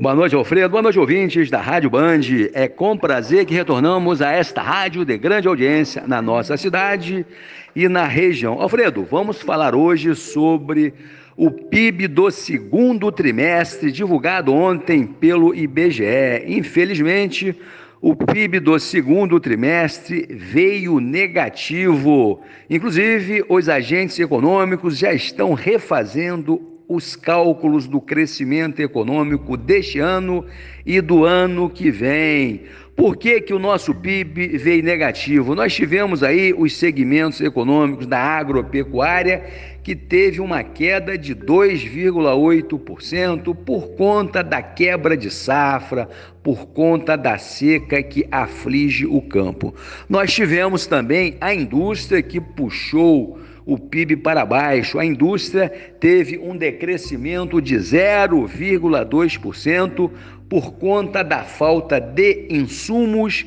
[0.00, 0.68] Boa noite, Alfredo.
[0.68, 2.20] Boa noite, ouvintes da Rádio Band.
[2.52, 7.26] É com prazer que retornamos a esta rádio de grande audiência na nossa cidade
[7.74, 8.60] e na região.
[8.60, 10.94] Alfredo, vamos falar hoje sobre
[11.36, 16.44] o PIB do segundo trimestre, divulgado ontem pelo IBGE.
[16.46, 17.56] Infelizmente,
[18.00, 22.40] o PIB do segundo trimestre veio negativo.
[22.70, 30.46] Inclusive, os agentes econômicos já estão refazendo os cálculos do crescimento econômico deste ano
[30.86, 32.62] e do ano que vem.
[32.96, 35.54] Por que, que o nosso PIB veio negativo?
[35.54, 39.44] Nós tivemos aí os segmentos econômicos da agropecuária
[39.84, 46.08] que teve uma queda de 2,8% por conta da quebra de safra,
[46.42, 49.72] por conta da seca que aflige o campo.
[50.08, 54.98] Nós tivemos também a indústria que puxou o PIB para baixo.
[54.98, 55.68] A indústria
[56.00, 60.10] teve um decrescimento de 0,2%
[60.48, 63.44] por conta da falta de insumos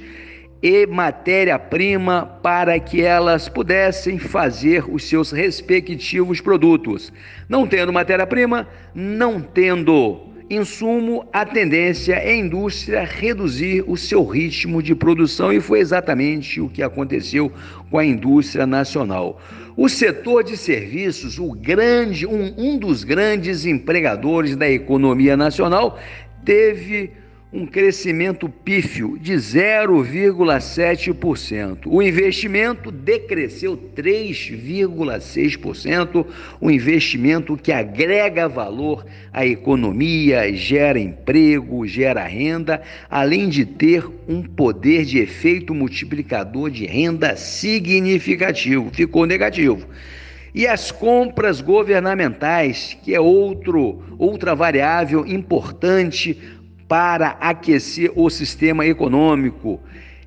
[0.61, 7.11] e matéria-prima para que elas pudessem fazer os seus respectivos produtos.
[7.49, 14.83] Não tendo matéria-prima, não tendo insumo, a tendência é a indústria reduzir o seu ritmo
[14.83, 17.51] de produção e foi exatamente o que aconteceu
[17.89, 19.41] com a indústria nacional.
[19.77, 25.97] O setor de serviços, o grande, um, um dos grandes empregadores da economia nacional,
[26.43, 27.11] teve
[27.53, 31.79] um crescimento pífio de 0,7%.
[31.85, 36.25] O investimento decresceu 3,6%,
[36.61, 44.41] um investimento que agrega valor à economia, gera emprego, gera renda, além de ter um
[44.41, 48.89] poder de efeito multiplicador de renda significativo.
[48.93, 49.85] Ficou negativo.
[50.53, 56.37] E as compras governamentais, que é outro, outra variável importante
[56.91, 59.79] para aquecer o sistema econômico.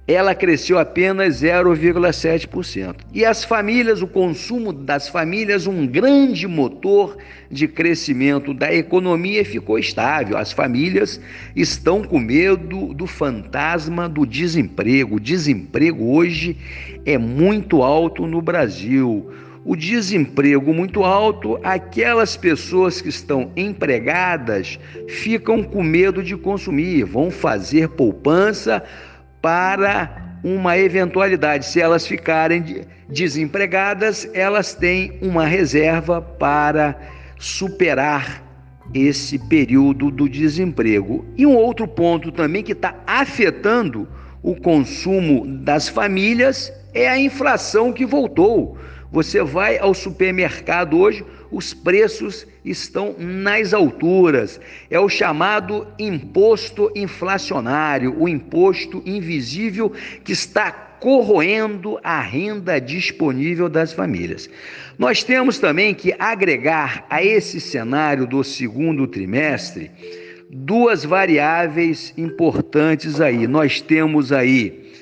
[0.09, 2.97] Ela cresceu apenas 0,7%.
[3.13, 7.19] E as famílias, o consumo das famílias, um grande motor
[7.51, 10.39] de crescimento da economia, ficou estável.
[10.39, 11.21] As famílias
[11.55, 15.17] estão com medo do fantasma do desemprego.
[15.17, 16.57] O desemprego hoje
[17.05, 19.31] é muito alto no Brasil
[19.65, 27.31] o desemprego muito alto, aquelas pessoas que estão empregadas ficam com medo de consumir, vão
[27.31, 28.83] fazer poupança
[29.41, 31.65] para uma eventualidade.
[31.65, 36.95] Se elas ficarem desempregadas, elas têm uma reserva para
[37.39, 38.43] superar
[38.93, 41.25] esse período do desemprego.
[41.37, 44.07] E um outro ponto também que está afetando
[44.43, 48.77] o consumo das famílias é a inflação que voltou.
[49.11, 54.61] Você vai ao supermercado hoje, os preços estão nas alturas.
[54.91, 59.93] É o chamado imposto inflacionário, o imposto invisível
[60.25, 64.49] que está corroendo a renda disponível das famílias.
[64.99, 69.91] Nós temos também que agregar a esse cenário do segundo trimestre
[70.55, 73.47] duas variáveis importantes aí.
[73.47, 74.93] Nós temos aí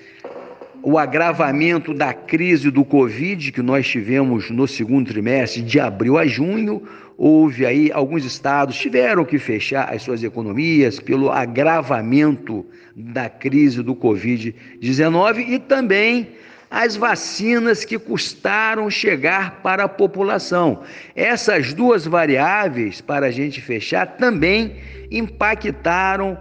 [0.82, 6.26] o agravamento da crise do Covid que nós tivemos no segundo trimestre, de abril a
[6.26, 6.82] junho,
[7.16, 12.66] houve aí alguns estados tiveram que fechar as suas economias pelo agravamento
[12.97, 16.31] da crise do Covid-19 e também
[16.69, 20.82] as vacinas que custaram chegar para a população.
[21.14, 24.76] Essas duas variáveis, para a gente fechar, também
[25.10, 26.38] impactaram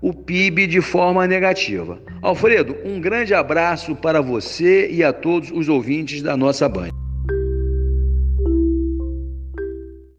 [0.00, 2.00] o PIB de forma negativa.
[2.22, 6.99] Alfredo, um grande abraço para você e a todos os ouvintes da nossa banha.